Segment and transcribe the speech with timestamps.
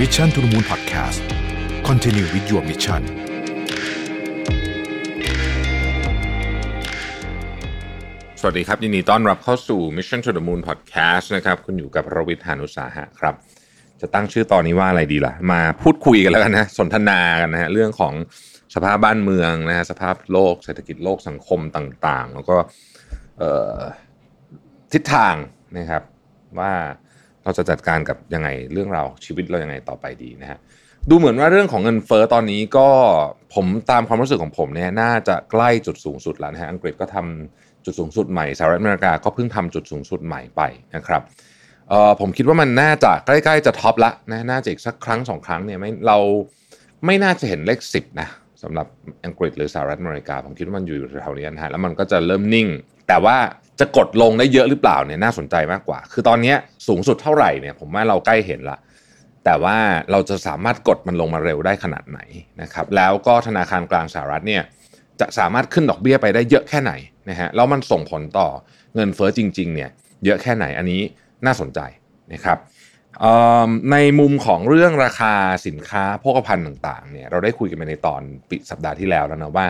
[0.00, 1.20] Mission to the Moon Podcast
[1.88, 3.02] Continue with your mission
[8.40, 13.34] สวัสดีครับ ยินดีต้อนรับเข้าสู่ Mission to the Moon Podcast นะครับ คุณอยู่กับรวิทยานุสาหะครับ
[14.00, 18.14] จะตั้งชื่อตอนนี้ว่าอะไรดีล่ะ มาพูดคุยกันแล้วกันนะ สนทนากันนะฮะเรื่องของ
[18.74, 22.56] สภาพบ้านเมืองนะฮะสภาพโลกเศรษฐกิจโลกสังคมต่าง ๆ แล้วก็
[24.92, 25.34] ทิศทาง
[25.76, 26.02] นะครับ
[26.58, 26.72] ว่า
[27.44, 30.58] เราจะจัดการกับยังไงเรื่องราวชีวิตเรายังไงต่อไปดีนะฮะ
[31.10, 32.88] ดูเหมือนว่าเรื่องของเงินเฟ้อตอนนี้ก็
[33.54, 40.62] ผมตามความรู้สึกของผมเนี่ยน่าจะใกล้จุดสูงสุดแล้วนะฮะอังกฤษก็ทำจุดสูงสุดใหม่สหรัฐอเมริกาก็เพิ่งทำจุดสูงสุดใหม่ไป
[40.94, 41.22] นะครับ
[41.88, 46.18] เอ่อผมคิดว่ามันน่าจะใกล้ๆจะท็อปละนะน่าจะอีกสักครั้งสองครั้งเนี่ยไม่เรา
[47.06, 48.28] ไม่น่าจะเห็นเลขสิบนะ
[48.64, 48.86] สำหรับ
[49.24, 52.68] อังกฤษหรือสหรัฐอเมริกา ผมคิดว่ามันอยู่แถวนี้นะฮะแล้วมันก็จะเริ่มนิ่ง
[53.08, 53.36] แต่ว่า
[53.80, 56.54] จะกดลงได้เยอะหรือเปล่าเนี่ยน่าสนใจมากกว่า คือตอนนี้
[56.88, 58.78] สูงสุดเท่าไหร่เนี่ยผมว่าเราใกล้เห็นละ
[59.44, 59.76] แต่ว่า
[60.10, 62.20] เราจะสามารถกดมันลงมาเร็วได้ขนาดไหน
[62.62, 64.62] นะครับแล้วก็ธนาคารกลางสหรัฐเนี่ย
[65.20, 66.92] จะสามารถขึ้นดอกเบี้ยไปได้เยอะแค่ไหน
[67.30, 68.48] นะฮะแล้วมันส่งผลต่อ
[68.94, 69.90] เงินเฟ้อจริงๆเนี่ย
[70.24, 71.00] เยอะแค่ไหนอันนี้
[71.46, 71.80] น่าสนใจ
[72.32, 72.58] นะครับ
[73.92, 75.34] ในมุมของเรื่องราคา
[75.66, 79.66] สินค้าโภคภัณฑ์ต่างๆเนี่ยเราได้คุยกันไปในตอนปิดสัปดาห์ที่แล้วแล้วนะว่า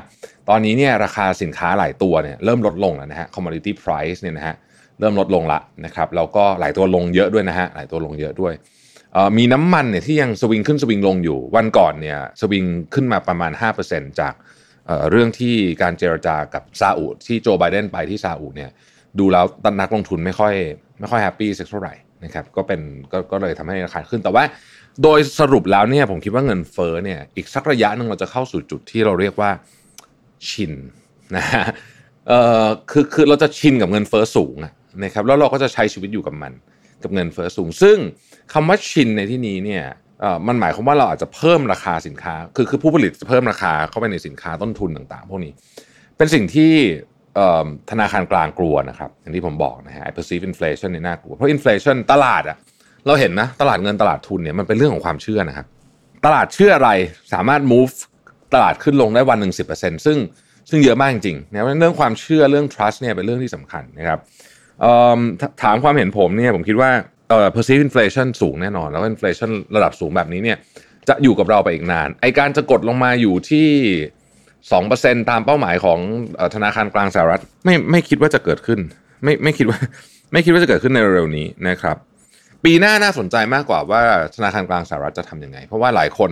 [0.48, 4.54] ตอนนี้เนี่ยราคาสินค้าหลายตัวเนี่ยเริ่มลดลงแล้วนะฮะ commodity price เนี่ยนะฮะ
[5.00, 8.54] เริ่มลดลงละนะครับแล้วก็หลายตัวลงเยอะด้วยนะฮะหลายตัวลงเยอะด้วย
[9.38, 13.52] มีน้ำมันเนี่ยที่ยังสวิงขึ้นสวิงลงอยู่ วันก่อนเนี่ยสวิงขึ้นมาประมาณ
[13.86, 14.34] 5%จาก
[14.86, 18.70] เอ่อเรื่องที่การเจรจากับซาอุที่โจไบเดนไปที่ซาอุเนี่ย
[19.18, 19.44] ดูแล้ว
[19.80, 20.54] นักลงทุนไม่ค่อย
[20.98, 22.80] ไม่ค่อย happy สักเท่าไหร่ นะครับก็เป็น
[23.12, 24.44] ก็ก็เลยทำให้ราคาขึ้นแต่ว่า
[25.02, 29.50] โดยสรุปแล้วเนี่ยผมคิดว่าเงินเฟ้อเนี่ยอีกสักระยะหนึ่งเราจะเข้าสู่จุดที่เราเรียกว่า
[30.48, 30.72] ชิน
[31.36, 31.64] นะฮะ
[32.28, 34.72] เอ่อคือคือเราจะชินกับเงินเฟ้อสูงอะ
[35.04, 36.52] นะครับแล้วเราก็จะใช้ชีวิตอยู่กับมัน
[37.02, 37.96] กับเงินเฟ้อสูง ซึ่ง
[38.52, 39.84] คำว่าชินในที่นี้เนี่ย
[40.20, 45.52] เอ่อมันหมายความว่าเราอาจจะเพิ่มราคาสินค้า คือคือผู้ผลิตจะเพิ่มราคาเข้าไปในสินค้าต้นทุนต่างๆ พวกนี้
[46.16, 46.72] เป็นสิ่งที่
[47.90, 52.56] ธนาคารกลางกลัวนะครับ อย่างที่ผมบอกนะฮะ I perceive inflation นี่น่ากลัว เพราะ inflation ตลาดอะ
[53.06, 55.66] เราเห็นนะตลาดเงินตลาดทุนเนี่ยมันเป็นเรื่องของความเชื่อนะครับ
[56.24, 56.90] ตลาดเชื่ออะไร
[57.32, 57.92] สามารถ move
[58.54, 60.18] ตลาดขึ้นลงได้วันหนึ่งสิบเปอร์เซ็นต์ซึ่ง
[60.70, 64.18] ซึ่งเยอะมากจริงๆนะเพราะเรื่องความเชื่อเรื่อง trust เนี่ยเป็นเรื่องที่สำคัญนะครับ
[65.62, 66.90] ถามความเห็นผมเนี่ยผมคิดว่า
[67.56, 70.58] perceive inflation สูงแน่นอน แล้ว inflation ระดับสูงแบบนี้เนี่ย
[71.08, 73.68] จะอยู่กับเราไปอีกนาน ไอการจะกดลงมาอยู่ที่
[74.72, 75.98] 2%ตามเป้าหมายของ
[76.40, 78.80] อธนาคารกลางสหรัฐไม่ไม่คิดว่าจะเกิดขึ้น
[79.24, 79.78] ไม่ไม่คิดว่า
[80.32, 81.96] ไม่คิดว่าจะเกิดขึ้นในเร็วๆนี้นะครับ
[82.64, 84.00] ปีหน้าน่าสนใจมากกว่าว่า
[84.36, 86.30] ธนาคารกลางสหรัฐจะทำยังไง เพราะว่าหลายคน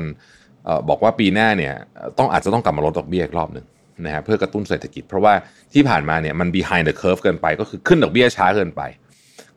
[0.69, 1.75] อบอกว่าปีหน้าเนี่ย
[2.19, 3.67] ต้องอาจจะต้องกลับมาลดดอกเบี้ยอีกรอบหนึ่ง
[4.05, 5.35] นะฮะเพื่อกระตุ้นเศรษฐกิจ เพราะว่า
[5.75, 8.83] ที่ผ่านมาเนี่ยมัน behind the curve เกินไป ก็คือขึ้นดอกเบี้ยช้าเกินไป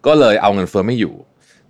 [0.05, 1.15] ก็เลยเอาเงินเฟ้อไม่อยู่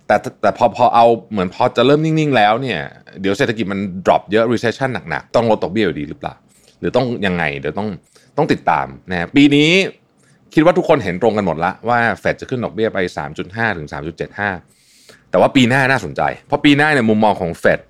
[0.06, 2.80] แต่แต่พอพอเอาเหมือนพอจะเริ่มนิ่ง ๆ แล้วเนี่ย
[3.20, 6.34] เดี๋ยวเศรษฐกิจมัน drop เยอะ recession หนัก ๆ ต้องลดดอกเบี้ยอยู่ดีหรือเปล่า
[6.80, 7.88] หรือต้องยังไงเดี๋ยวต้อง
[8.36, 9.70] ต้องติดตามนะปีนี้
[10.54, 12.98] คิดว่าทุกคนเห็นตรงกันหมดละว่าเฟดจะขึ้นดอกเบี้ยไป
[13.38, 13.88] 3.5 ถึง
[14.58, 17.80] 3.75 แต่ว่าปีหน้าน่าสนใจ เพราะปีหน้าเนี่ยมุมมองของเฟด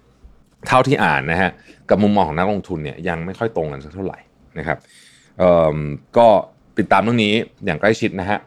[0.67, 1.51] เท่าที่อ่านนะฮะ
[1.91, 4.19] กับมุมมองของนักลงทุนเนี่ยยังไม่ค่อยตรงกันสักเท่าไหร่
[4.59, 4.79] นะครับ
[5.39, 5.79] เอ่อ
[6.17, 6.27] ก็
[6.79, 7.35] ติดตามเรื่องนี้
[7.67, 8.39] อย่างใกล้ชิดนะฮะ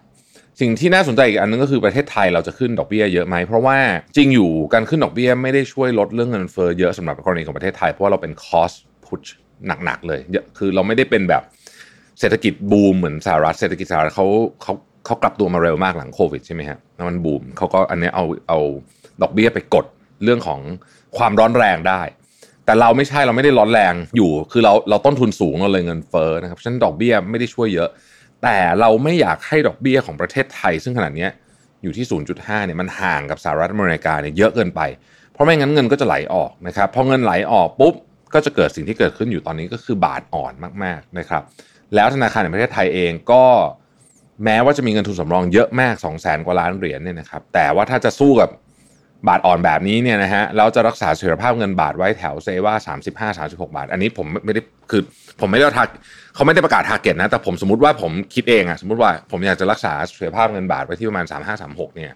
[0.59, 3.77] สิ่งที่น่าสนใจอีกอันนึงก็คือประเทศไทยเราจะขึ้นดอกเบี้ยเยอะไหมเพราะว่า
[4.15, 9.29] จริงอยู่การขึ้นดอกเบี้ยไม่ได้ช่วยลดเรื่องเงินเฟ้อเยอะสำหรับกรณีของประเทศไทยเพราะว่าเราเป็น cost push
[9.67, 11.43] หนักๆเลยเยอะคือเราไม่ได้เป็นแบบ
[12.19, 14.27] เศรษฐกิจบูมเหมือนสหรัฐเศรษฐกิจสหรัฐเขา
[14.63, 14.73] เขา
[15.05, 18.59] เขากลับตัวมาเร็วมากหลังโควิดใช่ไหมฮะแล้วมันบูมเขาก็อันนี้เอาเอา
[19.21, 19.85] ดอกเบี้ยไปกด
[20.23, 20.59] เรื่องของ
[21.17, 22.01] ความร้อนแรงได้
[22.65, 27.89] แต่เราไม่ใช่เราไม่ได้ร้อนแรงอยู่คือเราเราต้นทุนสูงเราเลยเงินเฟ้อนะครับฉะนั้นดอกเบี้ยไม่ได้ช่วยเยอะ
[28.43, 31.31] แต่เราไม่อยากให้ดอกเบี้ยของประเทศไทย ซึ่งขนาดเนี้ย
[31.83, 32.05] อยู่ที่
[32.35, 34.81] 0.5เนี่ยมันห่างกับสหรัฐอเมริกาเนี่ยเยอะเกินไป
[35.33, 37.95] เพราะไม่งั้นเงินก็จะไหลออกนะครับพอเงินไหลออกปุ๊บ
[38.33, 40.53] ก็จะเกิดสิ่งที่เกิดขึ้นอยู่ตอนนี้ก็คือบาทอ่อน
[40.83, 41.43] มากๆนะครับ
[41.95, 43.43] แล้วธนาคารแห่งประเทศไทยเองก็
[44.43, 48.49] แม้ว่าจะมีเงินทุนสำรองเยอะมาก 2 0 0แสนกว่าล้านเหรียญเนี่ยนะครับ แต่ว่าถ้าจะสู้กับ
[49.27, 52.73] บาทอ่อนแบบนี้เนี่ยนะฮะแล้วจะรักษาเสถียรภาพเงินบาทไว้แถวเซว่า
[53.35, 54.61] 35 36 บาท อันนี้ผมไม่ได้
[54.91, 55.01] คือ
[55.39, 55.87] ผมไม่ได้ทัก
[56.35, 62.11] เขาไม่ได้ประกาศทาร์เก็ตนะ แต่ผมสมมติว่าผมคิดเองอะสมมติว่าผมอยากจะรักษาเสถียรภาพเงินบาทไว้ที่ประมาณ 35 36 เนี่ย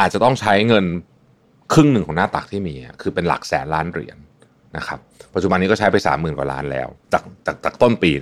[0.00, 0.84] อาจจะต้องใช้เงิน
[1.72, 4.16] ครึ่งหนึ่งของหน้าตักที่มีคือเป็นหลักแสนล้านเหรียญ
[4.76, 4.98] นะครับ
[5.34, 8.12] ปัจจุบันนี้ก็ใช้ไปสามหมื่นกว่าล้านแล้วจากจากจากต้นปี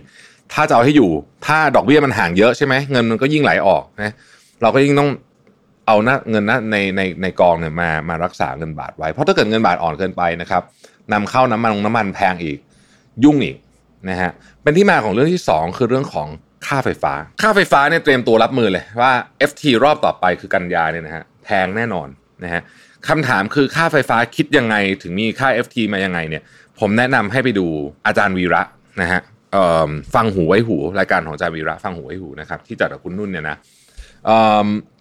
[0.52, 1.10] ถ้าจะเอาให้อยู่
[1.46, 4.12] ถ้าดอกเบี้ยมันห่างเยอะใช่ไหมเงินมันก็ยิ่งไหลออกนะ
[4.62, 5.10] เราก็ยิ่งต้อง
[5.86, 10.62] เอาน้าเงินน้าในในในกองเนี่ยมามารักษาเงินบาทไว้ เพราะถ้าเกิดเงินบาทอ่อนเกินไปนะครับ
[11.12, 12.58] นำเข้าน้ำมันน้ำมันแพงอีก
[13.24, 13.56] ยุ่งอีก
[14.08, 14.30] นะฮะ
[14.62, 16.28] เป็นที่มาของเรื่องที่ 2 คือเรื่องของ
[16.66, 17.12] ค่าไฟฟ้า
[17.42, 19.12] ค่าไฟฟ้าเนี่ยเตรียมตัวรับมือเลยว่า
[19.50, 22.08] FT รอบต่อไปคือกันยาเนี่ยนะฮะแพงแน่นอน
[22.44, 22.62] นะฮะ
[23.08, 26.42] คำถามคือค่าไฟฟ้าคิดยังไงถึงมีค่า FT มายังไงเนี่ย
[26.80, 27.66] ผมแนะนำให้ไปดู
[28.06, 28.62] อาจารย์วีระ
[29.00, 29.20] นะฮะ
[30.14, 33.56] ฟังหูไว้หูรายการของอาจารย์วีระฟังหูไว้หูนะครับที่จัดกับคุณนุ่นเนี่ยนะ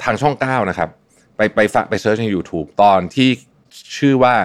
[0.03, 0.89] ทางช่อง 9 นะครับ
[1.35, 3.29] ไปไปฟังไปเซิร์ชใน YouTube ตอนที่
[3.97, 4.35] ชื่อว่า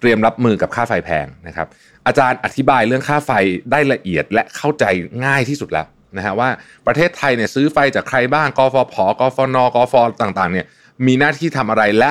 [0.00, 1.68] เตรียมรับมือกับค่าไฟแพงนะครับ
[2.06, 3.30] อาจารย์อธิบายเรื่องค่าไฟ
[3.70, 4.84] ได้ละเอียดและเข้าใจ
[5.24, 5.86] ง่ายที่สุดแล้ว
[6.16, 6.48] นะฮะว่า
[6.86, 10.66] ประเทศไทยเนี่ยซื้อไฟจากใครบ้างกฟผกฟนกฟต่างๆเนี่ย
[11.06, 12.10] มีหน้าที่ทำอะไรและ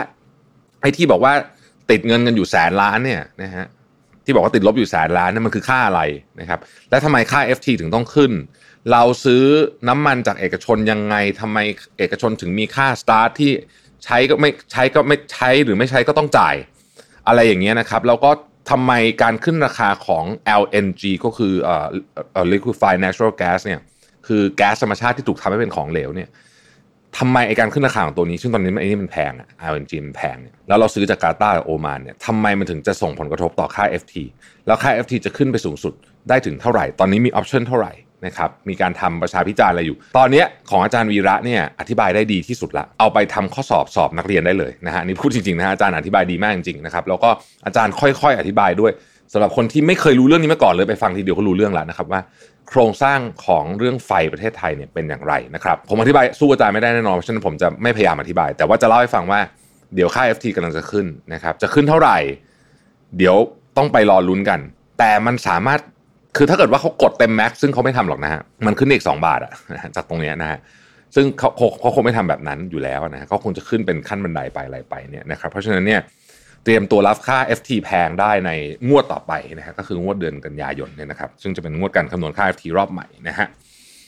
[0.82, 1.34] ไอ้ที่บอกว่า
[1.92, 3.66] ติดเงินกันอยู่แสนล้านเนี่ยนะฮะ
[4.26, 6.02] ที่บอกว่าติดลบอยู่แสนล้านนั่นมันคือค่าอะไร
[6.40, 6.60] นะครับ
[6.90, 8.32] และทำไมค่า FT ถึงต้องขึ้น
[8.92, 9.44] เราซื้อ
[9.90, 11.58] น้ำมันจากเอกชนยังไงทำไม
[12.00, 13.52] เอกชนถึงมีค่าสตาร์ทที่
[14.06, 16.56] ใช้ก็ไม่ใช้ก็ไม่ใช้หรือไม่ใช้ก็ต้องจ่าย
[17.28, 18.32] อะไรอย่างเงี้ยนะครับ แล้วก็
[18.72, 18.92] ทำไม
[19.22, 20.26] การขึ้นราคาของ
[20.62, 21.76] LNG ก็คืออ่
[22.36, 23.80] อ liquefied natural gas เนี่ย
[24.28, 26.30] คือแก๊สธรรมชาติที่ถูกทำให้เป็นของเหลวเนี่ย
[27.20, 34.14] ทำไมไอการขึ้นราคาของตัวนี้ ซึ่งตอนนี้ไอนี่มันแพงอะ LNG มันแพงเนี่ยแล้วเราซื้อจากกาตาร์โอมานเนี่ยทำไมมันถึงจะส่งผลกระทบต่อค่า FT
[34.68, 35.94] แล้วค่า FT จะขึ้นไปสูงสุด
[36.30, 37.94] ได้ถึงเท่าไหร่ ตอนนี้มีออปชั่นเท่าไหร่
[38.26, 47.30] นะครับมีการทำประชาพิจารณ์อะไรอยู่ ตอนนี้ของอาจารย์วีระเนี่ยอธิบายได้ดีที่สุดละ เอาไปทำข้อสอบสอบนักเรียนได้เลยนะฮะนี่พูดจริงๆนะอาจารย์อธิบายดีมากจริงๆนะครับแล้วก็
[47.66, 48.92] อาจารย์ค่อยๆ อธิบายด้วย
[49.34, 52.22] สำหรับคนที่ไม่เคยรู้เรื่องนี้มาก่อนเลยไปฟังทีเดียวก็รู้เรื่องแล้วนะครับว่า
[52.70, 59.40] โครงสร้างของเรื่องไฟประเทศไทยเนี่ยเป็นอย่างไรนะครับผมอธิบายสู้อาจารย์ไม่ได้แน่นอนเพราะฉะนั้นผมจะไม่พยายามอธิบาย แต่ว่าจะเล่าให้ฟังว่า
[59.96, 62.18] เดี๋ยวค่า FT กำลังจะขึ้นนะครับจะขึ้นเท่าไหร่
[63.18, 63.36] เดี๋ยว
[63.78, 64.60] ต้องไปรอลุ้นกัน
[65.00, 65.80] แต่มันสามารถ
[66.38, 69.54] คือถ้าเกิดว่าเขากดเต็มแม็กซ์ซึ่งเขาไม่ทำหรอกนะฮะมันขึ้นอีก 2 บาทอะ
[69.96, 70.60] จากตรงนี้นะฮะ
[71.16, 71.50] ซึ่งเขา
[71.80, 76.02] เขาคงไม่ทำแบบนั้นอยู่แล้วนะเขาคงจะขึ้นเป็นขั้นบันไดไปอะไรไปเนี่ยนะครับเพราะฉะนั้นเนี่ย
[76.64, 78.52] เตรียมตัวรับค่า FT แพงได้ใน
[78.90, 83.48] งวดต่อไปนะฮะก็คืองวดเดือนกันยายนเนี่ยนะครับซึ่งจะเป็นงวดการคำนวณค่า FT รอบใหม่นะฮะ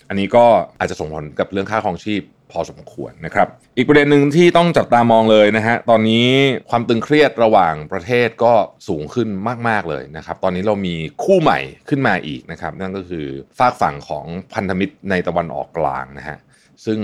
[0.10, 0.46] อันนี้ก็
[0.80, 2.22] อาจจะส่งผลกับเรื่องค่าครองชีพ
[2.52, 3.48] พอสมควรนะครับ
[3.78, 6.28] อีกประเด็นหนึ่งที่ต้องจับตามองเลยนะฮะตอนนี้
[6.70, 8.54] ความตึงเครียดระหว่างประเทศก็
[8.88, 9.28] สูงขึ้น
[9.68, 11.60] มาก ๆ เลยนะครับตอนนี้เรามีคู่ใหม่
[11.90, 13.26] ขึ้นมาอีกนะครับนั่นก็คือ
[13.60, 16.38] ฝากฝั่งของพันธมิตรในตะวันออกกลางนะฮะ
[16.86, 17.00] ซึ่ง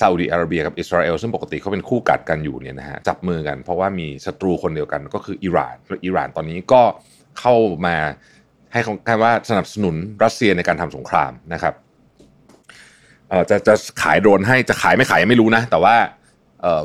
[0.00, 5.74] ซาอุดีอาระเบียกับอิสราเอลซึ่งปกติเขาเป็นคู่กัดกันอยู่เนี่ยนะฮะจับมือกันเพราะว่ามีศัตรูคนเดียวกันก็คืออิหร่าน
[6.06, 6.82] อิหร่านตอนนี้ก็
[7.38, 7.54] เข้า
[7.86, 7.96] มา
[8.72, 11.74] ให้คำว่าสนับสนุนรัสเซียในการทำสงครามนะครับ
[13.28, 15.94] เอ่อจะจะขายโดรนให้จะขายไม่ขายไม่รู้นะ แต่ว่า
[16.62, 16.82] เอ่อ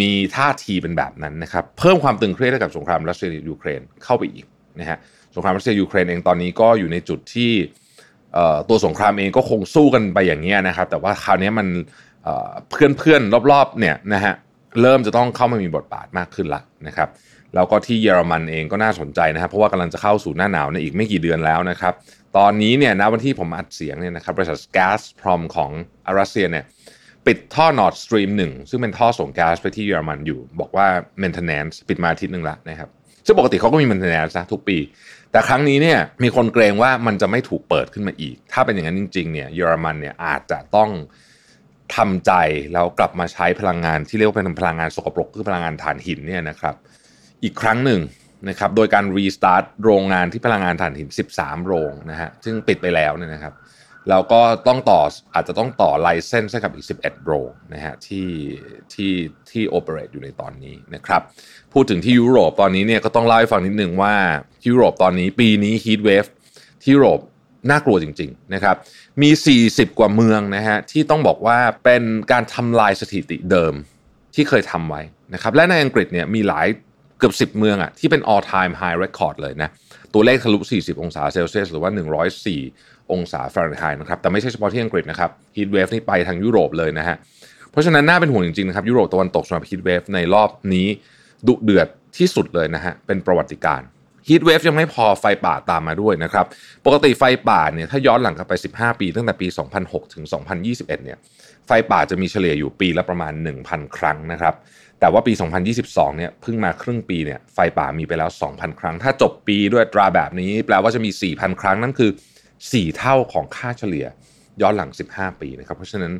[0.00, 4.46] มีท่าทีเป็นแบบนั้นนะครับ เพิ่มความตึงเครียดให้กับสงครามรัสเซียยูเครนเข้าไปอีก
[4.80, 4.98] นะฮะ
[5.34, 7.52] สงครามรัสเซียยูเครนเองตอนนี้ก็อยู่ในจุดที่
[8.68, 11.66] ตัวสงครามเองก็คงสู้กันไปอย่างนี้นะครับ แต่ว่าคราวนี้มัน
[12.70, 13.22] เพื่อนเพื่อน
[13.52, 14.34] รอบๆเนี่ยนะฮะ
[14.80, 17.08] เริ่มจะต้องเข้ามามีบทบาทมากขึ้นละนะครับ
[17.54, 21.94] แล้วก็ที่เยอรมันเองก็น่าสนใจนะครับเพราะว่ากำลังจะเข้าสู่หน้าหนาวในอีกไม่กี่เดือนแล้วนะครับ
[22.36, 25.70] ตอนนี้เนี่ยณวันที่ผมอัดเสียงเนี่ยนะครับบริษัทแก๊สพรอมของ
[26.06, 26.64] อรัสเซียเนี่ย
[27.26, 30.86] ปิดท่อ Nord Stream 1ซึ่งเป็นท่อส่งแก๊สไปที่เยอรมันอยู่ บอกว่า
[31.22, 32.88] maintenance ปิดมาอาทิตย์หนึ่งละนะครับ
[33.26, 34.78] ซึ่งปกติเขาก็มี maintenance นะทุกปี
[35.32, 40.90] แต่ครั้งนี้เนี่ยมีคนเกรงว่ามันจะไม่ถูกเปิดขึ้นมาอีก ถ้าเป็นอย่างนั้นจริงๆเนี่ยเยอรมันเนี่ยอาจจะต้อง
[41.96, 42.32] ทำใจ
[42.72, 46.74] แล้วกลับมาใช้พลังงานที่เรียกว่าเป็นพลังงานสกปรกคือพลังงานถ่านหินเนี่ยนะครับ
[47.44, 48.00] อีกครั้งหนึ่ง
[48.48, 53.54] นะครับโดยการรีสตาร์ทโรงงานที่พลังงานถ่านหิน 13 โรงนะฮะซึ่งปิดไปแล้วเนี่ยนะครับ
[54.08, 55.00] แล้วก็ต้องต่อ
[55.34, 58.28] อาจจะต้องต่อไลเซนส์ให้กับอีก 11 โรงนะฮะที่
[58.92, 59.12] ที่
[59.50, 61.22] ที่โอเปเรตอยู่ในตอนนี้นะครับ
[61.72, 64.14] พูดถึงที่ยุโรปตอนนี้เนี่ยก็ต้องเล่าให้ฟังนิดนึงว่า
[64.68, 66.24] ยุโรปตอนนี้ปีนี้ heat wave
[66.82, 67.20] ที่ยุโรป
[67.70, 68.76] น่ากลัวจริงๆนะครับ
[69.22, 69.30] มี
[69.64, 72.02] 40 กว่าเมืองนะฮะที่ต้องบอกว่าเป็น
[72.32, 73.74] การทำลายสถิติเดิม
[74.34, 75.02] ที่เคยทำไว้
[75.34, 76.66] นะครับและในอังกฤษเนี่ยมีหลาย
[77.18, 79.70] เกือบ 10 เมืองอะที่เป็น all time high record เลยนะ
[80.14, 81.90] ตัวเลขทะลุ 40 องศาเซลเซียสหรือว่า
[82.50, 87.16] 104 องศาฟาเรนไฮต์นะครับแต่ไม่ใช่เฉพาะที่อังกฤษนะครับ heat wave นี่ไปทางยุโรปเลยนะฮะ
[87.70, 90.86] เพราะฉะนั้นน่าเป็นห่วงจริงๆนะครับยุโรปตะวันตกสำหรับ heat wave ในรอบนี้
[91.46, 91.88] ดุเดือด
[92.18, 93.80] ที่สุดเลยนะฮะเป็นประวัติการ
[94.28, 96.46] ฮีทเวฟยังไม่พอไฟป่าตามมาด้วยนะครับ
[96.86, 99.46] ปกติไฟป่าเนี่ยถ้าย้อนหลังกลับไป 15 ปี ตั้งแต่ปี
[99.80, 100.24] 2006 ถึง
[100.58, 101.18] 2021 เนี่ย
[101.66, 103.32] ไฟป่าจะมีเฉลี่ยอยู่ปีละประมาณ
[103.64, 104.54] 1,000 ครั้งนะครับ
[105.00, 105.32] แต่ว่าปี
[105.76, 112.10] 2022 เนี่ยเพิ่งมาครึ่งปีเนี่ยไฟป่ามีไปแล้ว 2,000 ครั้ง ถ้าจบปีด้วยตราแบบนี้ แปลว่าจะมี 4,000 ครั้งนั่นคือ
[112.58, 114.06] 4 เท่าของค่าเฉลี่ย
[114.62, 116.12] ย้อนหลัง 15 ปีนะครับ เพราะฉะนั้น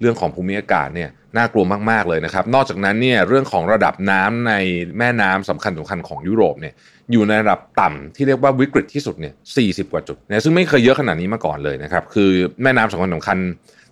[0.00, 4.52] เรื่องของภูมิอากาศเนี่ยน่ากลัวมากๆเลยนะครับ นอกจากนั้นเนี่ยเรื่องของระดับน้ำใน
[4.98, 6.74] แม่น้ำสำคัญสำคัญของยุโรปเนี่ย
[7.12, 12.30] อยู่ในระดับต่ำที่เรียกว่าวิกฤตที่สุดเนี่ย40 กว่าจุดนะซึ่งไม่เคยเยอะขนาดนี้มาก่อนเลยนะครับ คือ
[12.62, 13.38] แม่น้ำสำคัญสำคัญ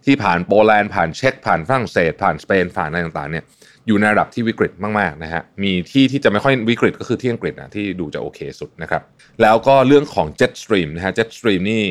[0.06, 3.44] ที่ผ่านโปแลนด์ผ่านเช็กผ่านฝรั่งเศส ผ่านสเปนผ่านอะไรต่างๆเนี่ย
[3.86, 9.02] อยู่ในระดับที่วิกฤตมากๆนะฮะ มีที่ที่จะไม่ค่อยวิกฤตก็คือที่อังกฤษนะที่ดูจะโอเคสุดนะครับ
[9.42, 11.82] แล้วก็เรื่องของ jet stream นะฮะ jet stream นี่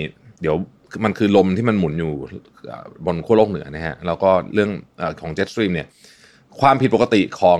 [0.42, 0.56] เดี๋ยว
[1.04, 2.14] มันคือลมที่มันหมุนอยู่
[3.06, 4.70] บนขั้วโลกเหนือนะฮะแล้วก็เรื่อง
[5.22, 5.88] ของ jet stream เนี่ย
[6.60, 7.60] ความผิดปกติของ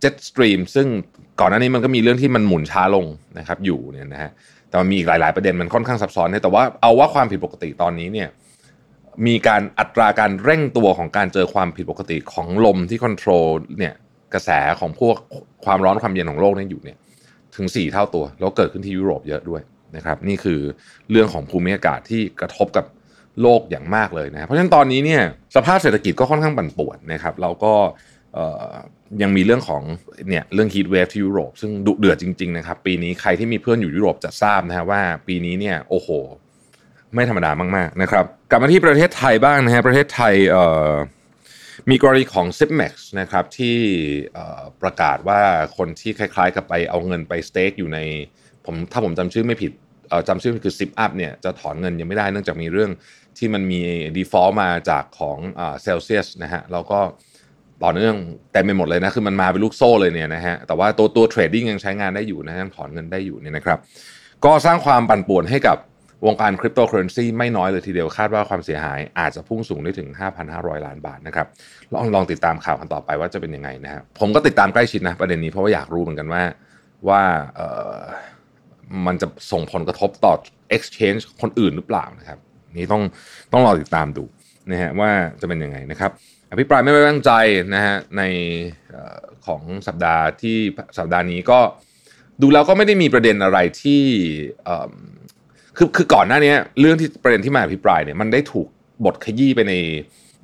[0.00, 0.86] jet stream ซึ่ง
[1.40, 3.06] ก่อนหน้านี้มันก็มีเรื่องที่มันหมุนช้าลง
[3.38, 4.30] นะครับอยู่เนี่ยนะฮะ
[4.68, 8.28] แต่มันมีอีกหลาย ๆ ประเด็นมันค่อนข้างซับซ้อนนะแต่ว่าเอาว่าความผิดปกติตอนนี้เนี่ย
[9.26, 13.46] มีการอัตราการเร่งตัวของการเจอความผิดปกติของลมที่ control
[13.78, 13.94] เนี่ย
[14.34, 14.50] กระแส
[14.80, 15.16] ของพวก
[15.64, 16.98] ความร้อนความเย็นของโลกนี่อยู่เนี่ย
[17.56, 19.62] ถึง 4 เท่าตัว แล้วเกิดขึ้นที่ยุโรปเยอะด้วย
[19.96, 20.60] นะครับนี่คือ
[21.10, 22.86] เรื่องของภูมิอากาศที่กระทบกับ
[23.42, 25.22] โลกอย่างมากเลยนะเพราะฉะนั้นตอนนี้เนี่ย
[25.56, 27.72] สภาพเศรษฐกิจก็ค่อนข้างปั่นป่วนนะครับเราก็
[29.22, 29.82] ยังมีเรื่องของ
[30.28, 36.08] เนี่ยเรื่องฮีทเวฟที่ยุโรป ซึ่งดุเดือดจริงๆนะครับปีนี้ใครที่มีเพื่อนอยู่ยุโรปจะทราบนะฮะว่าปีนี้เนี่ยโอ้โห
[37.14, 40.34] ไม่ธรรมดามากๆนะครับกลับมาที่ประเทศไทยบ้างนะฮะประเทศไทย
[41.90, 43.76] มีกรณีของ z i p m a x นะครับที่
[44.82, 45.40] ประกาศว่า
[45.76, 47.98] คนที่คล้ายๆ กับไปเอาเงินไป stake อยู่ใน
[48.66, 49.72] ผมถ้าผมจำชื่อไม่ผิด
[50.28, 52.90] จำชื่อคือ ZipUp เนี่ยจะถอนเงินยังไม่ได้เนื่องจากมีเรื่อง
[53.38, 53.80] ที่มันมี
[54.16, 55.38] default มาจากของ
[55.82, 57.00] เซลเซียสนะฮะแล้วก็
[57.84, 58.14] ต่อเนื่อง
[58.52, 63.78] แต่ไม่หมดเลยนะคือมันมาเป็นลูกโซ่เลยเนี่ยนะฮะแต่ว่าตัวตัว trading ยังใช้งานได้อยู่นะฮะถอนเงินได้อยู่เนี่ยนะครับ
[64.44, 65.76] ก็สร้างความปั่นป่วนให้กับ
[66.26, 70.08] วงการคริปโตเคอเรนซีไม่น้อยเลยทีเดียวคาดว่าความเสียหายอาจจะพุ่งสูงได้ถึง
[70.46, 71.46] 5,500 ล้านบาทนะครับ
[71.92, 76.42] ลองลองติดตามข่าวกันต่อไปว่าจะเป็นยังไงนะฮะผมก็ติดตามใกล้ชิดนะประเด็นนี้เพราะว่าอยากรู้เหมือนกันว่า
[77.08, 77.22] ว่า
[77.54, 77.60] เอ
[77.94, 77.98] อ
[79.06, 80.32] มันจะส่งผลกระทบต่อ
[80.76, 82.38] exchange คนอื่นหรือเปล่านะครับ
[82.76, 83.02] นี่ต้อง
[83.52, 84.24] ต้องรอติดตามดู
[84.70, 86.10] นะฮะว่าจะเป็นยังไงนะครับ
[86.50, 87.32] อภิปรายไม่ไว้วางใจ
[87.74, 88.22] นะฮะใน
[89.46, 90.56] ของสัปดาห์ที่
[90.98, 91.58] สัปดาห์นี้ก็
[92.42, 94.02] ดูแล้วก็ไม่ได้มีประเด็นอะไรที่
[95.76, 98.68] คือคือก่อนหน้านี้เรื่องที่ประเด็นที่มาอภิปรายเนี่ยมันได้ถูก
[99.04, 99.74] บทขยี้ไปใน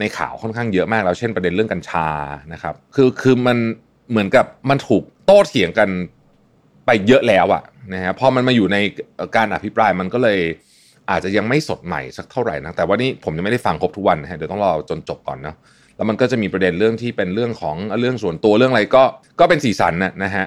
[0.00, 2.08] ในข่าวค่อนข้างเยอะมากแล้วเช่นประเด็นเรื่องกัญชา
[2.52, 3.58] นะครับ คือคือมัน
[4.10, 5.88] เหมือนกับมันถูกโต้เถียงกัน
[6.86, 7.62] ไปเยอะแล้วอะ
[7.94, 8.76] นะฮะพอมันมาอยู่ใน
[9.36, 10.40] การอภิปรายมันก็เลย
[11.10, 15.56] อาจจะยังไม่สดใหม่สักเท่าไหร่นะแต่ว่านี่ผมยังไม่ได้ฟังครบทุกวันนะฮะเดี๋ยวต้องรอจนจบก่อนเนาะ
[15.96, 19.02] แล้วมันก็จะมีประเด็นเรื่องที่เป็นเรื่องของเรื่องส่วนตัวเรื่องอะไรก็
[19.40, 20.44] ก็เป็นสีสันนะนะฮะ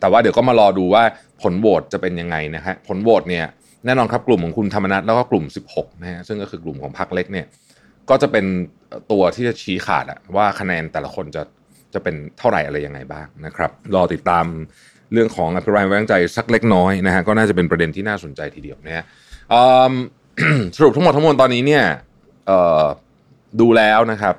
[0.00, 1.02] แต่ว่าเดี๋ยวก็มารอดูว่า
[1.42, 3.44] ผลโหวตจะเป็นยังไงนะฮะผลโหวตเนี่ย
[3.84, 5.44] แน่นอนครับกลุ่มของคุณธรรมนัฐแล้วก็กลุ่ม
[5.74, 7.46] 16นะฮะซึ่งก็คือกลุ่มของพรรคเล็กเนี่ย
[8.10, 8.44] ก็จะเป็น
[9.12, 11.42] ตัวที่จะชี้ขาดอะว่าคะแนนแต่ละคนจะ
[11.94, 14.46] จะเป็นเท่าไหร่อะไรยังไงบ้างนะครับ รอติดตาม
[15.12, 19.04] เรื่องของอภิปรายไว้วางใจสักเล็กน้อยนะฮะก็น่าจะเป็นประเด็นที่น่าสนใจทีเดียวนะฮะ
[20.76, 21.84] สรุปทั้งหมดทั้งมวลตอนนี้เนี่ย
[23.60, 24.34] ดูแล้วนะครับ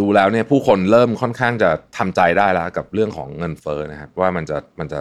[0.00, 5.00] ดูแล้วเนี่ยผู้คนเริ่มค่อนข้างจะทำใจได้แล้วกับเรื่องของเงินเฟ้อนะครับว่ามันจะมันจะ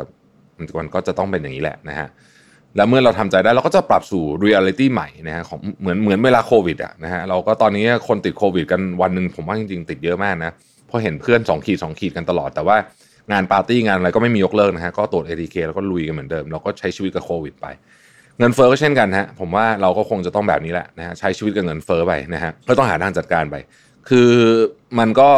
[0.80, 2.08] มันก็จะต้องเป็นอย่างนี้แหละนะฮะ
[2.76, 10.52] แล้วเมื่อเราทำใจได้เราก็จะปรับสู่เรียลิตี้ใหม่นะฮะของเหมือนเหมือนเวลาโควิดอะนะฮะเราก็ตอนนี้คนติดโควิด กันวันหนึ่งผมว่าจริงๆ ติดเยอะมากนะ
[10.88, 12.78] เพราะเห็นเพื่อน2ขีด2ขีดกันตลอดแต่ว่า
[13.32, 17.68] งานปาร์ตี้งานอะไรก็ไม่มียกเลิกนะฮะก็ตรวจ ATK แล้วก็ลุยกันเหมือนเดิมเราก็ใช้ชีวิตกับโควิดไป
[18.40, 23.56] เงินเฟ้อก็เช่นกันฮะผมว่าเราก็คงจะต้องแบบนี้แหละนะฮะใช้ชีวิตกับเงินเฟ้อไปนะฮะก็ต้องหาทางจัดการไป
[24.10, 24.32] คือ
[25.00, 25.30] มันก็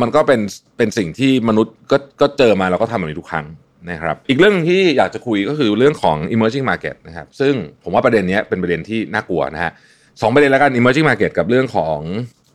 [0.00, 0.40] มันก็เป็น
[0.76, 3.46] เป็นสิ่งที่มนุษย์ก็ก็เจอมาเราก็ทำแบบนี้ทุกครั้ง
[3.90, 7.54] นะครับอีกเรื่องที่อยากจะคุยก็คือเรื่องของ emerging market นะครับซึ่ง
[7.84, 9.72] ผมว่าประเด็นนี้เป็นประเด็นที่น่ากลัวนะฮะ
[10.20, 11.98] สองประเด็นแล้วกัน emerging market กับเรื่องของ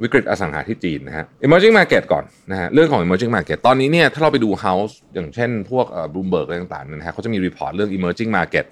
[0.04, 8.66] วิกฤตอสังหาที่จีนนะฮะ emerging market ก่อนนะฮะเรื่องของ emerging market ตอนนี้เนี่ยถ้าเราไปดู house อย่างเช่นพวกบลูมเบิร์กอะไรต่างๆนะฮะเขาจะมี report เรื่อง emerging market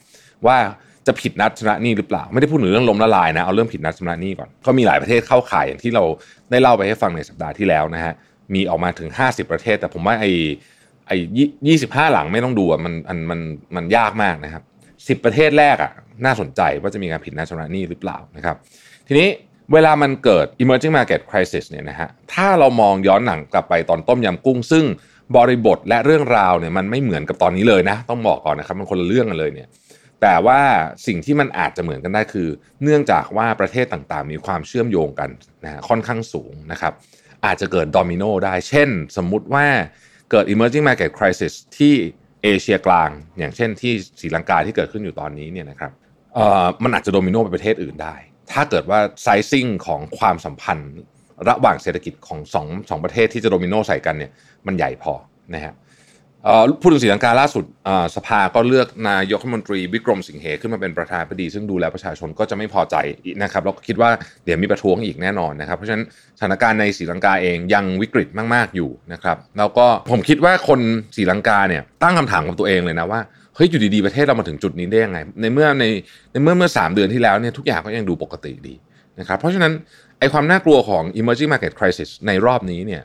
[0.45, 0.57] ว่า
[1.07, 6.03] จะผิดนัดชำระหนี้หรือเปล่า ไม่ได้พูดถึงเรื่องล้มละลายนะเอาเรื่องผิดนัดชำระหนี้ก่อนก็มีหลายประเทศเข้าข่ายอย่างที่เรา
[6.51, 8.13] ได้เล่าไปให้ฟังในสัปดาห์ที่แล้วนะฮะ
[8.53, 10.31] มีออกมาถึง 50 ประเทศ แต่ผมว่าไอ้
[11.07, 11.17] ไอ้
[11.67, 13.39] ยี่สิบห้าหลังไม่ต้องดูอะมันมันมัน
[13.75, 14.63] มันยากมากนะครับ
[15.07, 15.91] สิบประเทศแรกอะ
[16.25, 18.55] น่าสนใจว่าจะมีการผิดนัดชำระหนี้หรือเปล่านะครับ
[19.07, 19.27] ทีนี้
[19.73, 24.85] เวลามันเกิด emerging market crisis เนี่ยนะฮะถ้าเรามองย้อนหนังกลับไปตอนต้มยำกุ้ง ซึ่ง
[25.35, 29.67] บริบทและเรื่องราวเนี่ยมันไม่เหมือนกับตอนนี้เลยนะ ต้องบอกก่อนนะครับมันคนละเรื่องกันเลยเนี่ย
[30.21, 30.59] แต่ว่า
[31.07, 32.47] สิ่งที่มันอาจจะเหมือนกันได้คือ
[32.83, 35.29] เนื่องจากว่าประเทศต่างๆ มีความเชื่อมโยงกัน
[35.63, 36.93] นะค่อนข้างสูงนะครับ
[37.45, 39.65] อาจจะเกิดโดมิโนได้ เช่น สมมุติว่า
[40.31, 41.93] เกิด emerging market crisis ที่
[42.43, 45.91] เอเชียกลาง อย่างเช่นที่ศรีลังกาที่เกิดขึ้นอยู่ตอนนี้เนี่ยนะครับ
[46.83, 48.15] มันอาจจะโดมิโนไปประเทศอื่นได้
[48.53, 50.91] ถ้าเกิดว่า sizing ของความสัมพันธ์
[51.50, 54.31] ระหว่างเศรษฐกิจของสองสองประเทศที่จะโดมิโนใส่กันเนี่ย
[54.67, 55.13] มันใหญ่พอ
[55.55, 55.74] นะฮะ
[56.81, 57.65] พูดถึงศรีลังกาล่าสุด
[58.15, 62.96] สภาก็เลือกนายกรัฐมนตรีวิกรมสิงห์เหขึ้นมาเป็นประธานพอดี ซึ่งดูแลประชาชนก็จะไม่พอใจ
[63.43, 64.10] นะครับแล้วก็คิดว่า
[64.46, 66.05] เดี๋ยวมีประท้วงอีกแน่นอนนะครับ เพราะฉะนั้น
[66.38, 70.79] สถานการณ์ในสีลังกาเองยังวิกฤตมาก ๆ อยู่นะครับ แล้วก็ผมคิดว่าคน
[71.15, 73.20] สีลังกาเนี่ยตั้งคำถามกับตัวเองเลยนะว่า
[73.63, 75.85] ฮ้ยอยู่ดีๆประเทศเรามาถึงจุดนี้ได้ยังไง ในเมื่อใน
[76.31, 78.75] ในเมื่อเมื่อสามเดือนที่แล้วเนี่ยทุกอย่างก็ยังดูปกติดี
[79.19, 79.71] นะครับเพราะฉะนั้น
[80.19, 83.01] ไอความน่ากลัวของ emerging market crisis ในรอบนี้เนี่ย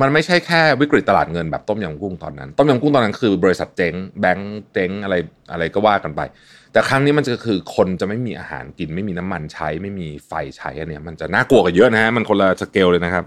[0.00, 5.14] มันไม่ใช่แค่วิกฤตตลาดเงินแบบต้มยำกุ้งตอนนั้น ต้มยำกุ้งตอนนั้นคือบริษัทเจ๊งแบงก์เจ๊งอะไร
[5.52, 6.20] อะไรก็ว่ากันไป
[6.72, 13.24] แต่ครั้งนี้มันจะคือคนจะไม่มีอาหารกิน ไม่มีน้ำมันใช้ ไม่มีไฟใช้อันเนี้ยมันจะน่ากลัวกันเยอะนะฮะมันคนละสเกลเลยนะครับ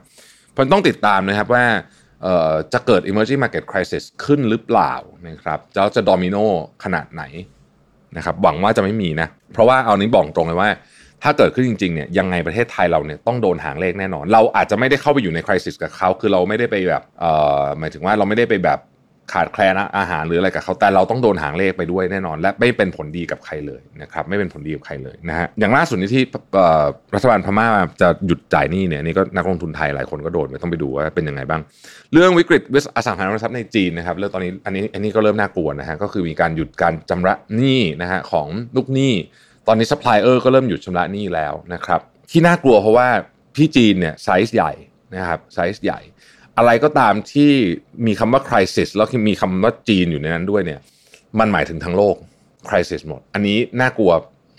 [0.53, 1.65] เพราะต้องติดตามนะครับว่า
[2.73, 4.93] จะเกิด emerging market crisis ขึ้นหรือเปล่า
[5.27, 6.37] นะครับแล้วจะดอมิโน
[6.83, 7.23] ขนาดไหน
[8.17, 10.69] นะครับหวังว่าจะไม่มีนะ เพราะว่าเอานี้บอกตรงเลยว่า
[11.23, 18.79] ถ้าเกิดขึ้นจริงๆเนี่ยยังไงประเทศไทยเราเนี่ยต้องโดนหางเลขแน่นอน เราอาจจะไม่ได้เข้าไปอยู่ในคริสิสกับเขาคือเราไม่ได้ไปแบบเอ่อหมายถึงว่าเราไม่ได้ไปแบบ
[19.33, 26.23] ขาดแคลนอาหารหรืออะไรกับเขาแต่เราต้องโดนหางเลขไปด้วยแน่นอน และไม่เป็นผลดีกับใครเลยนะครับไม่เป็นผลดีกับใครเลยนะฮะอย่างล่าสุดนี้ที่
[27.15, 27.67] รัฐบาลพม่า
[28.01, 31.61] จะหยุดจ่ายหนี้เนี่ยนี่ก็นักลงทุนไทยหลายคนก็โดนไปต้องไปดูว่าเป็นยังไงบ้าง
[32.13, 39.13] เรื่องวิกฤติอสังหาริมทรัพย์ในจีนนะครับเรื่องตอนนี้อันนี้อันนี้ก็เริ่มน่ากลัวนะฮะก็คือมีการหยุดการชำระหนี้นะฮะของลูกหนี้
[39.67, 42.01] ตอนนี้ซัพพลายเออร์ก็เริ่มหยุดชำระหนี้แล้วนะครับ
[42.31, 43.07] ที่น่ากลัวเพราะว่า
[43.55, 44.71] พี่จีนเนี่ยไซส์ใหญ่
[45.15, 45.99] นะครับไซส์ใหญ่
[46.57, 47.51] อะไรก็ตามที่
[48.05, 50.79] มีคำว่า crisis แล้วมีคำว่าจีนอยู่ในนั้นด้วยเนี่ย
[51.39, 52.15] มันหมายถึงทั้งโลก
[52.69, 54.11] crisis หมด อันนี้น่ากลัว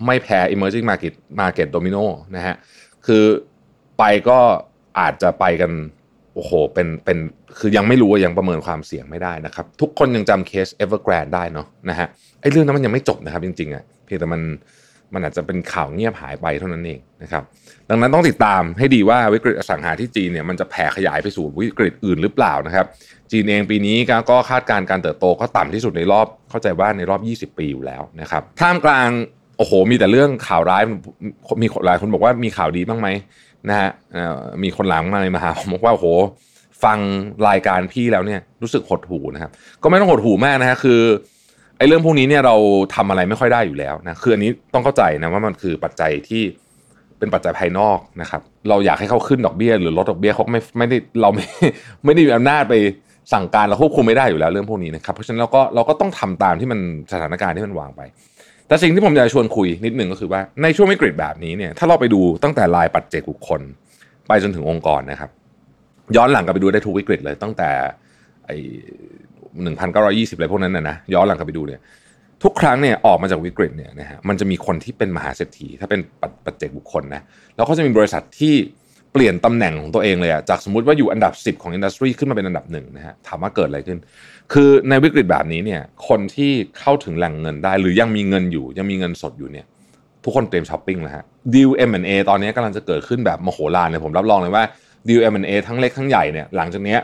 [0.06, 2.04] ไม่แพ้ emerging market market domino
[2.36, 2.56] นะฮะ
[3.06, 3.24] คือ
[3.98, 4.38] ไปก็
[5.00, 5.72] อาจจะไปกัน
[6.34, 7.18] โอ้โห เป็น เป็น
[7.58, 12.08] คือยังไม่รู้ยังประเมินความเสี่ยงไม่ได้นะครับ ทุกคนยังจำเคส Evergrande ได้เนาะนะฮะ
[12.40, 14.42] ไอ้เรื่องนั้นมันยังไม่จบนะครับจริงๆอะ เพียงแต่มัน
[15.14, 17.42] มันอาจจะเป็นข่าวเงียบหายไปเท่านั้นเองนะครับ
[17.90, 22.86] ดังนั้นต้องติดตามให้ดีว่าวิกฤตอสังหาที่จีนเนี่ยมันจะแผ่ขยายไปสู่วิกฤตอื่นหรือเปล่านะครับ
[23.30, 23.96] จีนเองปีนี้
[24.30, 27.16] ก็คาดการณ์การเติบโตก็ต่ำที่สุดในรอบเข้าใจว่าในรอ
[27.46, 29.08] บ 20 ปีอยู่แล้วนะครับท่ามกลาง
[29.58, 30.82] โอ้โห มีแต่เรื่องข่าวร้าย
[31.62, 33.08] มีหลายคนบอกว่ามีข่าวดีบ้างไหม
[33.68, 33.90] นะฮะ
[34.62, 36.06] มีคนหลังมาเลยมหาผมบอกว่าโอ้โห
[36.84, 36.98] ฟัง
[37.48, 39.50] รายการพี่แล้วเนี่ยรู้สึกหดหูนะครับ
[39.82, 41.00] ก็ไม่ต้องหดหูมากนะฮะคือ
[41.88, 42.56] เรื่องพวกนี้เนี่ยเรา
[42.94, 46.42] ทำอะไรไม่ค่อยได้อยู่แล้วนะคืออันนี้ต้องเข้าใจนะว่ามันคือปัจจัยที่
[47.18, 51.44] เป็นปัจจัยภายนอกนะครับ เราอยากให้เขาขึ้นดอกเบี้ย หรือลดดอกเบี้ยเขาไม่ไม่ได้เราไม่
[52.04, 52.74] ไม่ได้มีอำนาจไป
[53.32, 56.80] สั่งการเราควบคุมไม่ได้อยู่แล้วเรื่องพวกนี้นะครับเพราะฉะนั้นเราก็เราก็ต้องทำตามที่มัน
[57.12, 58.00] สถานการณ์ที่มันวางไป
[58.68, 63.60] แต่สิ่งที่ผมอยากชวนคุยนิดหนึ่งก็คือว่าในช่วงวิกฤตแบบนี้เนี่ยถ้าเราไปดูตั้งแต่รายปัจเจกบุคคล
[64.28, 65.30] ไปจนถึงองค์กรนะครับ
[66.16, 67.70] ย้อนหลังกลับไปดูได้ทุกวิกฤตเลยตั้งแต่
[68.46, 68.50] ไอ
[69.62, 71.80] หนึ่งพันเก้าร้อยยี่สิบอะไรพวกนั้นนะนะย้อนหลังกลับไปดูเนี่ย
[72.42, 76.00] ทุกครั้งเนี่ยออกมาจากวิกฤตเนี่ยนะฮะมันจะมีคนที่เป็นมหาเศรษฐี ถ้าเป็น
[76.44, 77.22] ปัจเจกบุคคลนะ
[77.56, 78.54] แล้วก็จะมีบริษัทที่
[79.12, 83.98] เปลี่ยนตำแหน่งของตัวเองเลยอะจากสมมุติว่าอยู่อันดับ 10 ของ industry ขึ้นมาเป็นอันดับหนึ่งนะฮะถามว่าเกิดอะไรขึ้น
[84.52, 89.66] คือในวิกฤตแบบนี้เนี่ยคนที่เข้าถึงแหล่งเงินได้ หรือยังมีเงินอยู่ยังมีเงินสดอยู่เนี่ย
[90.24, 91.24] ทุกคนเตรียมช้อปปิ้งแล้วฮะ
[91.54, 94.64] ดีล M&A ตอนนี้กำลังจะเกิดขึ้นแบบมโหฬารเลยผมรับรองเลยว่า
[95.08, 96.96] ดีล M&A ทั้งเล็กทั้งใหญ่เนี่ยหลังจากนี้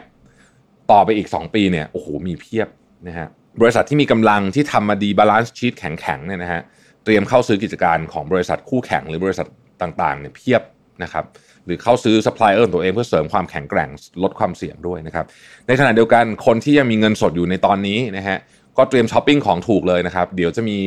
[0.91, 2.69] ต่อไปอีก 2 ปีเนี่ยโอ้โหมีเพียบ
[3.07, 3.29] นะฮะ
[3.61, 6.61] บริษัทที่มีกำลังที่ทำมาดี balance sheet แข็งๆเนี่ยนะฮะ
[7.05, 9.47] เตรียมเข้าซื้อกิจการของบริษัทคู่แข่งหรือบริษัท
[9.83, 10.63] ต่างๆเนี่ยเพียบ
[11.03, 11.25] นะครับ
[11.65, 13.89] หรือเข้าซื้อซัพพลายเออร์ตัวเองเพื่อเสริมความแข็งแกร่ง
[14.23, 15.25] ลดความเสี่ยงด้วยนะครับ
[15.67, 18.39] ในขณะเดียวกันคนที่ยังมีเงินสดอยู่ในตอนนี้นะฮะ
[18.77, 20.79] ก็เตรียมช้อปปิ้งของถูกเลยนะครับเดี๋ยวจะมี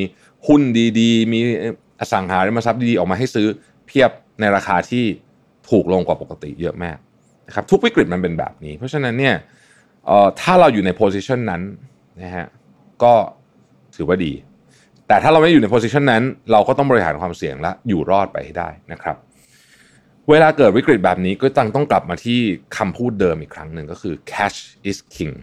[0.48, 0.62] หุ้น
[1.00, 1.40] ดีๆ มี
[2.00, 3.48] อสังหาริมทรัพย์ดีๆออกมาให้ซื้อ
[3.88, 5.04] เพียบในราคาที่
[5.70, 6.98] ถูกลงกว่าปกติเยอะมาก
[7.48, 9.36] นะครับทุกวิกฤตมันเป็นแบบนี้ เพราะฉะนั้นเนี่ย
[10.42, 11.62] ถ้าเราอยู่ในโพสิชันนั้น
[12.22, 12.48] นะฮะ
[13.04, 13.14] ก็
[13.96, 14.34] ถือว่าดี
[15.08, 19.16] แต่ถ้าเราไม่อยู่ในโพสิชันนั้น เราก็ต้องบริหารความเสี่ยงและอยู่รอดไปให้ได้นะครับ
[20.30, 22.40] เวลาเกิดวิกฤตแบบนี้ก็จังต้องกลับมาที่
[22.78, 24.60] คำพูดเดิมอีกครั้งหนึ่งก็คือ cash
[24.90, 25.34] is king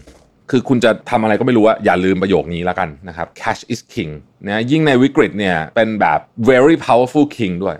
[0.50, 4.12] คือคุณจะทำอะไรก็ไม่รู้อะอย่าลืมประโยคนี้แล้วกันนะครับ cash is king
[4.46, 7.76] นะยิ่งในวิกฤตเนี่ยเป็นแบบ very powerful king ด้วย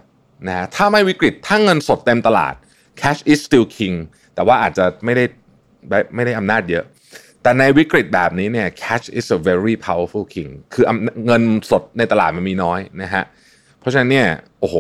[0.49, 2.55] นะถ้าไม่วิกฤตถ้าเงินสดเต็มตลาด
[3.01, 3.97] cash is still king
[4.35, 5.25] แต่ว่าอาจจะไม่ได้
[6.15, 6.85] ไม่ได้อำนาจเยอะ
[7.43, 10.85] แต่ในวิกฤตแบบนี้เนี่ย cash is a very powerful king คือ
[11.27, 13.25] เงินสดในตลาดมันมีน้อยนะฮะ
[13.81, 14.27] เพราะฉะนั้นเนี่ย
[14.61, 14.77] โอ้โห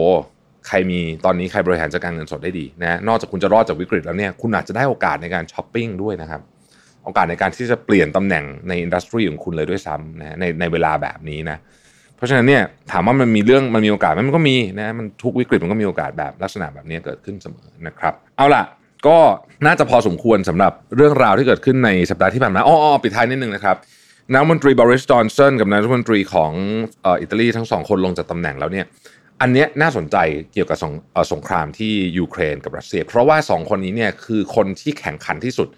[0.69, 6.41] ใครมีตอนนี้ใครบริหารจัดการเงินสดได้ดีนะนอกจากคุณจะรอดจากวิกฤตแล้วเนี่ยคุณอาจจะได้โอกาสในการช้อปปิ้งด้วยนะครับ
[7.05, 11.59] โอกาสในการที่จะเปลี่ยนตำแหน่งในอินดัสทรีของคุณเลยด้วยซ้ำนะในในเวลาแบบนี้นะ
[12.17, 18.63] เพราะฉะนั้นเนี่ยถามว่ามันมีเรื่องมันมีโอกาสมันก็มีนะมันทุกวิกฤตมันก็มีโอกาสแบบลักษณะแบบนี้เกิดขึ้นเสมอนะครับ เอาล่ะ
[19.07, 19.19] ก็
[19.67, 23.77] น่าจะพอสมควรสำหรับเรื่องราวที่เกิดขึ้นในสัปดาห์ที่ผ่านมาอ้อปิดท้ายนิดนึงนะครับ
[24.33, 26.53] นายมนตรีบริสจอนสันกับนายรัฐมนตรีของ
[27.05, 28.87] อิตาลีทั้งสองคนลงจากตำแหน่งแล้วเนี่ย
[29.41, 30.17] อันนี้น่าสนใจ
[30.53, 30.93] เกี่ยวกับสง
[31.33, 35.69] สงครามที่ยูเครนกับรัสเซีย เพราะว่าสองคนนี้เนี่ยคือคนที่แข็งขันที่สุด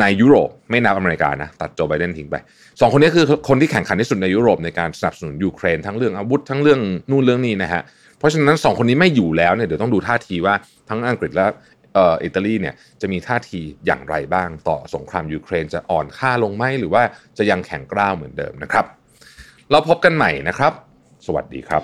[0.00, 2.36] ในยุโรปไม่นับอเมริกานะตัดโจไบเดนทิ้งไป
[2.80, 7.82] สองคนนี้คือคนที่แข็งขันที่สุดในยุโรปในการสนับสนุนยูเครนทั้งเรื่องอาวุธทั้งเรื่องนู่นเรื่องนี้นะฮะ
[8.18, 10.54] เพราะฉะนั้นสองคนนี้ไม่อยู่แล้วเนี่ยเดี๋ยวต้องดูท่าทีว่า
[10.88, 11.46] ทั้งอังกฤษและ
[12.24, 17.02] อิตาลีเนี่ยจะมีท่าทีอย่างไรบ้างต่อสงครามยูเครนจะอ่อนค่าลงไหมหรือว่า
[17.38, 18.84] จะยังแข็งกร้าวเหมือนเดิมนะครับ
[19.70, 20.72] เราพบกันใหม่นะครับ
[21.26, 21.82] สวัสดีครับ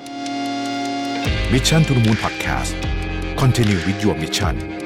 [1.52, 2.72] Mission to the Moon Podcast
[3.40, 4.81] Continue with your mission